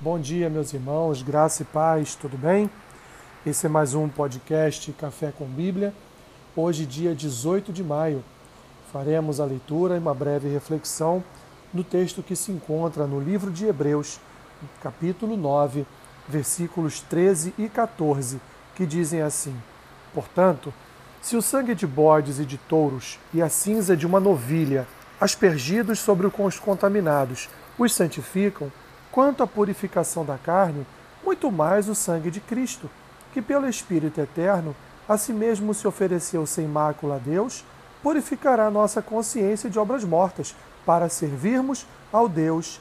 Bom 0.00 0.18
dia, 0.18 0.50
meus 0.50 0.74
irmãos, 0.74 1.22
graça 1.22 1.62
e 1.62 1.64
paz, 1.64 2.16
tudo 2.16 2.36
bem? 2.36 2.68
Esse 3.46 3.66
é 3.66 3.68
mais 3.68 3.94
um 3.94 4.08
podcast 4.08 4.92
Café 4.92 5.32
com 5.32 5.46
Bíblia. 5.46 5.94
Hoje, 6.54 6.84
dia 6.84 7.14
18 7.14 7.72
de 7.72 7.82
maio, 7.82 8.22
faremos 8.92 9.38
a 9.38 9.44
leitura 9.44 9.94
e 9.94 9.98
uma 9.98 10.12
breve 10.12 10.48
reflexão 10.48 11.22
no 11.72 11.84
texto 11.84 12.24
que 12.24 12.34
se 12.34 12.50
encontra 12.50 13.06
no 13.06 13.20
livro 13.20 13.52
de 13.52 13.66
Hebreus, 13.66 14.20
capítulo 14.82 15.36
9, 15.36 15.86
versículos 16.28 17.00
13 17.00 17.54
e 17.56 17.68
14, 17.68 18.40
que 18.74 18.84
dizem 18.84 19.22
assim: 19.22 19.56
Portanto, 20.12 20.74
se 21.22 21.36
o 21.36 21.40
sangue 21.40 21.74
de 21.74 21.86
bodes 21.86 22.40
e 22.40 22.44
de 22.44 22.58
touros 22.58 23.18
e 23.32 23.40
a 23.40 23.48
cinza 23.48 23.96
de 23.96 24.06
uma 24.06 24.18
novilha, 24.18 24.88
aspergidos 25.20 26.00
sobre 26.00 26.26
os 26.26 26.58
contaminados, 26.58 27.48
os 27.78 27.94
santificam, 27.94 28.70
quanto 29.14 29.44
à 29.44 29.46
purificação 29.46 30.24
da 30.24 30.36
carne, 30.36 30.84
muito 31.24 31.52
mais 31.52 31.88
o 31.88 31.94
sangue 31.94 32.32
de 32.32 32.40
Cristo, 32.40 32.90
que 33.32 33.40
pelo 33.40 33.68
Espírito 33.68 34.20
eterno 34.20 34.74
a 35.08 35.16
si 35.16 35.32
mesmo 35.32 35.72
se 35.72 35.86
ofereceu 35.86 36.44
sem 36.44 36.66
mácula 36.66 37.14
a 37.14 37.18
Deus, 37.18 37.64
purificará 38.02 38.68
nossa 38.72 39.00
consciência 39.00 39.70
de 39.70 39.78
obras 39.78 40.02
mortas, 40.02 40.52
para 40.84 41.08
servirmos 41.08 41.86
ao 42.12 42.28
Deus 42.28 42.80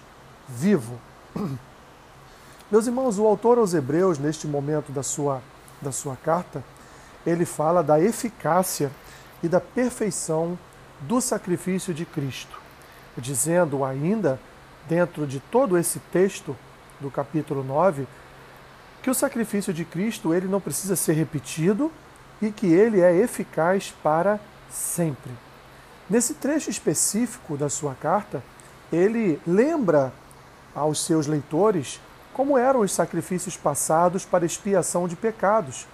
vivo. 0.50 1.00
Meus 2.72 2.88
irmãos, 2.88 3.20
o 3.20 3.28
autor 3.28 3.60
aos 3.60 3.76
Hebreus, 3.76 4.18
neste 4.18 4.48
momento 4.48 4.92
da 4.92 5.04
sua, 5.04 5.40
da 5.80 5.92
sua 5.92 6.16
carta, 6.16 6.64
ele 7.28 7.46
fala 7.46 7.84
da 7.84 8.02
eficácia 8.02 8.92
e 9.44 9.48
da 9.48 9.62
perfeição 9.62 10.58
do 11.02 11.22
sacrifício 11.22 11.94
de 11.94 12.06
Cristo, 12.06 12.60
dizendo 13.16 13.86
ainda 13.86 14.40
dentro 14.88 15.26
de 15.26 15.40
todo 15.40 15.78
esse 15.78 16.00
texto 16.12 16.56
do 17.00 17.10
capítulo 17.10 17.64
9 17.64 18.08
que 19.02 19.10
o 19.10 19.14
sacrifício 19.14 19.74
de 19.74 19.84
Cristo 19.84 20.34
ele 20.34 20.48
não 20.48 20.62
precisa 20.62 20.96
ser 20.96 21.14
repetido 21.14 21.92
e 22.42 22.52
que 22.52 22.68
ele 22.68 23.02
é 23.02 23.14
eficaz 23.14 23.94
para 24.02 24.40
sempre. 24.72 25.32
Nesse 26.10 26.34
trecho 26.36 26.70
específico 26.70 27.58
da 27.58 27.70
sua 27.70 27.94
carta, 27.96 28.42
ele 28.92 29.40
lembra 29.46 30.14
aos 30.74 31.04
seus 31.06 31.28
leitores 31.28 32.00
como 32.34 32.58
eram 32.58 32.80
os 32.80 32.92
sacrifícios 32.92 33.58
passados 33.58 34.26
para 34.26 34.46
expiação 34.46 35.08
de 35.08 35.16
pecados. 35.16 35.86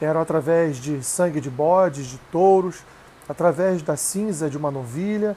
Eram 0.00 0.20
através 0.20 0.76
de 0.76 1.02
sangue 1.02 1.40
de 1.40 1.48
bodes, 1.48 2.06
de 2.06 2.18
touros, 2.30 2.82
através 3.28 3.80
da 3.80 3.96
cinza 3.96 4.50
de 4.50 4.56
uma 4.56 4.70
novilha. 4.70 5.36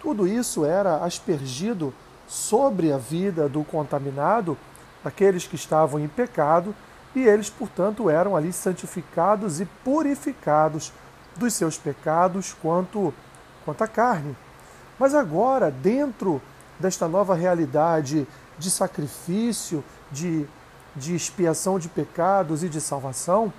Tudo 0.00 0.26
isso 0.26 0.64
era 0.64 0.96
aspergido 1.04 1.94
sobre 2.30 2.92
a 2.92 2.96
vida 2.96 3.48
do 3.48 3.64
contaminado, 3.64 4.56
daqueles 5.02 5.48
que 5.48 5.56
estavam 5.56 5.98
em 5.98 6.06
pecado, 6.06 6.72
e 7.12 7.26
eles, 7.26 7.50
portanto, 7.50 8.08
eram 8.08 8.36
ali 8.36 8.52
santificados 8.52 9.60
e 9.60 9.66
purificados 9.66 10.92
dos 11.34 11.52
seus 11.54 11.76
pecados 11.76 12.54
quanto, 12.62 13.12
quanto 13.64 13.82
à 13.82 13.88
carne. 13.88 14.36
Mas 14.96 15.12
agora, 15.12 15.72
dentro 15.72 16.40
desta 16.78 17.08
nova 17.08 17.34
realidade 17.34 18.28
de 18.56 18.70
sacrifício, 18.70 19.82
de, 20.12 20.46
de 20.94 21.16
expiação 21.16 21.80
de 21.80 21.88
pecados 21.88 22.62
e 22.62 22.68
de 22.68 22.80
salvação, 22.80 23.52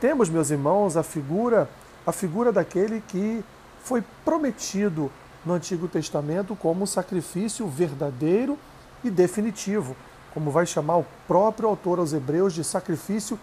temos, 0.00 0.28
meus 0.28 0.50
irmãos, 0.50 0.96
a 0.96 1.04
figura, 1.04 1.70
a 2.04 2.10
figura 2.10 2.50
daquele 2.50 3.00
que 3.06 3.44
foi 3.84 4.02
prometido 4.24 5.12
no 5.46 5.54
Antigo 5.54 5.86
Testamento 5.86 6.56
como 6.56 6.82
um 6.82 6.86
sacrifício 6.86 7.68
verdadeiro 7.68 8.58
e 9.04 9.08
definitivo, 9.08 9.96
como 10.34 10.50
vai 10.50 10.66
chamar 10.66 10.96
o 10.96 11.06
próprio 11.28 11.68
autor 11.68 12.00
aos 12.00 12.12
Hebreus 12.12 12.52
de 12.52 12.64
sacrifício 12.64 13.38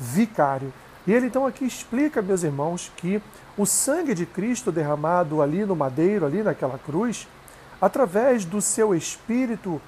vicário. 0.00 0.72
E 1.06 1.12
ele 1.12 1.26
então 1.26 1.46
aqui 1.46 1.66
explica, 1.66 2.22
meus 2.22 2.42
irmãos, 2.42 2.90
que 2.96 3.22
o 3.56 3.66
sangue 3.66 4.14
de 4.14 4.24
Cristo 4.24 4.72
derramado 4.72 5.42
ali 5.42 5.66
no 5.66 5.76
madeiro, 5.76 6.24
ali 6.24 6.42
naquela 6.42 6.78
cruz, 6.78 7.28
através 7.80 8.44
do 8.46 8.62
seu 8.62 8.94
Espírito, 8.94 9.80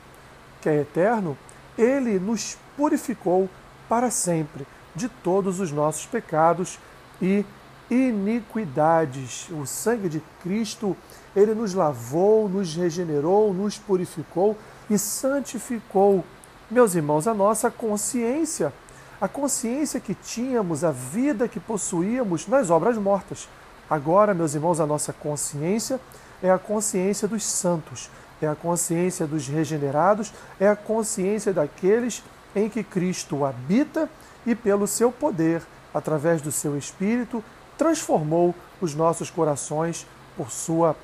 que 0.61 0.69
é 0.69 0.83
eterno, 0.83 1.37
ele 1.79 2.19
nos 2.19 2.59
purificou 2.77 3.49
para 3.89 4.11
sempre 4.11 4.67
de 4.95 5.09
todos 5.09 5.61
os 5.61 5.73
nossos 5.73 6.05
pecados 6.05 6.79
e 7.23 7.45
iniquidades. 7.91 9.49
O 9.51 9.67
sangue 9.67 10.09
de 10.09 10.23
Cristo, 10.43 10.97
ele 11.35 11.55
nos 11.55 11.75
lavou, 11.75 12.49
nos 12.49 12.75
regenerou, 12.75 13.53
nos 13.53 13.79
purificou 13.79 14.57
e 14.89 14.99
santificou, 14.99 16.25
meus 16.71 16.95
irmãos, 16.95 17.27
a 17.27 17.35
nossa 17.35 17.71
consciência, 17.71 18.73
a 19.21 19.29
consciência 19.29 20.01
que 20.01 20.15
tínhamos, 20.15 20.85
a 20.85 20.91
vida 20.91 21.49
que 21.49 21.61
possuíamos 21.61 22.47
nas 22.47 22.71
obras 22.71 22.97
mortas. 22.97 23.49
Agora, 23.89 24.35
meus 24.35 24.55
irmãos, 24.55 24.81
a 24.81 24.87
nossa 24.87 25.13
consciência 25.13 26.01
é 26.43 26.51
a 26.51 26.59
consciência 26.59 27.29
dos 27.29 27.45
santos, 27.45 28.11
é 28.41 28.47
a 28.47 28.55
consciência 28.55 29.27
dos 29.27 29.47
regenerados, 29.47 30.33
é 30.59 30.69
a 30.69 30.77
consciência 30.77 31.53
daqueles 31.53 32.23
em 32.55 32.69
que 32.69 32.83
Cristo 32.83 33.45
habita 33.45 34.09
e 34.47 34.55
pelo 34.55 34.87
seu 34.87 35.11
poder, 35.11 35.63
através 35.93 36.43
do 36.43 36.53
seu 36.53 36.77
Espírito, 36.77 37.43
transformou 37.77 38.55
os 38.81 38.95
nossos 38.95 39.31
corações 39.31 40.07
por 40.37 40.51
sua 40.51 40.97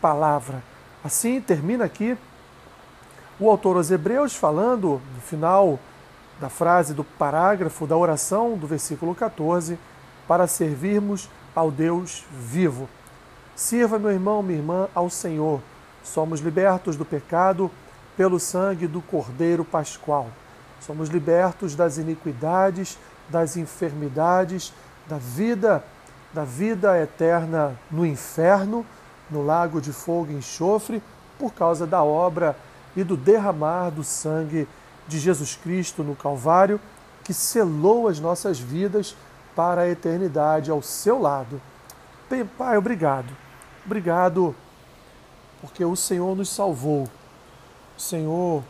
palavra. 0.00 0.62
Assim 1.04 1.40
termina 1.40 1.84
aqui 1.84 2.16
o 3.38 3.50
autor 3.50 3.76
aos 3.76 3.90
Hebreus 3.90 4.34
falando 4.34 5.00
no 5.14 5.20
final 5.20 5.78
da 6.40 6.48
frase 6.48 6.94
do 6.94 7.04
parágrafo 7.04 7.86
da 7.86 7.96
oração 7.96 8.56
do 8.56 8.66
versículo 8.66 9.14
14, 9.14 9.78
para 10.28 10.46
servirmos 10.46 11.30
ao 11.54 11.70
Deus 11.70 12.24
vivo. 12.30 12.88
Sirva, 13.54 13.98
meu 13.98 14.10
irmão, 14.10 14.42
minha 14.42 14.58
irmã, 14.58 14.88
ao 14.94 15.08
Senhor. 15.08 15.60
Somos 16.02 16.40
libertos 16.40 16.96
do 16.96 17.04
pecado 17.04 17.70
pelo 18.16 18.38
sangue 18.38 18.86
do 18.86 19.00
Cordeiro 19.00 19.64
Pascual. 19.64 20.28
Somos 20.80 21.08
libertos 21.08 21.74
das 21.74 21.96
iniquidades, 21.96 22.98
das 23.28 23.56
enfermidades, 23.56 24.72
da 25.08 25.16
vida 25.16 25.82
da 26.32 26.44
vida 26.44 27.00
eterna 27.00 27.78
no 27.90 28.04
inferno, 28.04 28.84
no 29.30 29.44
lago 29.44 29.80
de 29.80 29.92
fogo 29.92 30.30
e 30.30 30.34
enxofre, 30.34 31.02
por 31.38 31.52
causa 31.52 31.86
da 31.86 32.02
obra 32.02 32.56
e 32.94 33.04
do 33.04 33.16
derramar 33.16 33.90
do 33.90 34.02
sangue 34.02 34.66
de 35.06 35.18
Jesus 35.18 35.54
Cristo 35.54 36.02
no 36.02 36.16
Calvário, 36.16 36.80
que 37.24 37.34
selou 37.34 38.08
as 38.08 38.20
nossas 38.20 38.58
vidas 38.58 39.16
para 39.54 39.82
a 39.82 39.88
eternidade 39.88 40.70
ao 40.70 40.82
seu 40.82 41.20
lado. 41.20 41.60
Pai, 42.56 42.76
obrigado. 42.76 43.32
Obrigado 43.84 44.54
porque 45.60 45.84
o 45.84 45.96
Senhor 45.96 46.36
nos 46.36 46.48
salvou. 46.48 47.08
O 47.96 48.00
Senhor 48.00 48.62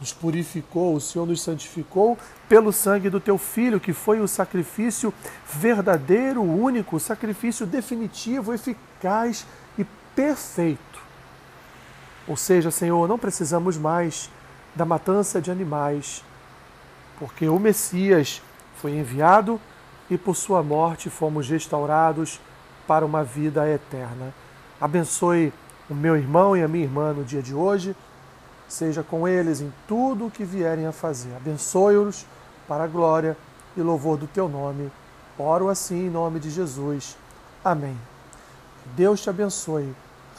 nos 0.00 0.12
purificou, 0.12 0.94
o 0.94 1.00
Senhor 1.00 1.26
nos 1.26 1.42
santificou 1.42 2.18
pelo 2.48 2.72
sangue 2.72 3.08
do 3.08 3.20
teu 3.20 3.38
filho, 3.38 3.80
que 3.80 3.92
foi 3.92 4.20
o 4.20 4.28
sacrifício 4.28 5.12
verdadeiro, 5.52 6.42
único, 6.42 6.98
sacrifício 7.00 7.64
definitivo, 7.64 8.52
eficaz 8.52 9.46
e 9.78 9.84
perfeito. 10.14 10.98
Ou 12.26 12.36
seja, 12.36 12.70
Senhor, 12.70 13.08
não 13.08 13.18
precisamos 13.18 13.76
mais 13.76 14.30
da 14.74 14.84
matança 14.84 15.40
de 15.40 15.50
animais, 15.50 16.24
porque 17.18 17.48
o 17.48 17.58
Messias 17.58 18.42
foi 18.76 18.92
enviado 18.92 19.60
e 20.10 20.18
por 20.18 20.34
sua 20.34 20.62
morte 20.62 21.08
fomos 21.08 21.48
restaurados 21.48 22.40
para 22.86 23.06
uma 23.06 23.22
vida 23.22 23.68
eterna. 23.68 24.34
Abençoe 24.80 25.52
o 25.88 25.94
meu 25.94 26.16
irmão 26.16 26.56
e 26.56 26.62
a 26.62 26.68
minha 26.68 26.84
irmã 26.84 27.12
no 27.12 27.24
dia 27.24 27.42
de 27.42 27.54
hoje 27.54 27.94
seja 28.68 29.02
com 29.02 29.26
eles 29.26 29.60
em 29.60 29.72
tudo 29.86 30.26
o 30.26 30.30
que 30.30 30.44
vierem 30.44 30.86
a 30.86 30.92
fazer. 30.92 31.34
Abençoe-os 31.36 32.26
para 32.66 32.84
a 32.84 32.88
glória 32.88 33.36
e 33.76 33.80
louvor 33.80 34.16
do 34.16 34.26
teu 34.26 34.48
nome. 34.48 34.90
Oro 35.38 35.68
assim 35.68 36.06
em 36.06 36.10
nome 36.10 36.40
de 36.40 36.50
Jesus. 36.50 37.16
Amém. 37.64 37.96
Deus 38.96 39.22
te 39.22 39.30
abençoe, 39.30 39.94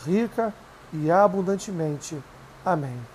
rica 0.06 0.54
e 0.94 1.10
abundantemente. 1.10 2.18
Amém. 2.64 3.15